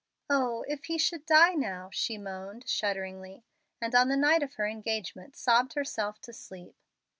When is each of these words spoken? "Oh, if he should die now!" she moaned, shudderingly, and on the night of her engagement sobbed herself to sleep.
"Oh, 0.31 0.65
if 0.67 0.85
he 0.85 0.97
should 0.97 1.27
die 1.27 1.53
now!" 1.53 1.89
she 1.93 2.17
moaned, 2.17 2.67
shudderingly, 2.67 3.43
and 3.79 3.93
on 3.93 4.07
the 4.07 4.17
night 4.17 4.41
of 4.41 4.55
her 4.55 4.65
engagement 4.65 5.35
sobbed 5.35 5.73
herself 5.73 6.19
to 6.21 6.33
sleep. 6.33 6.75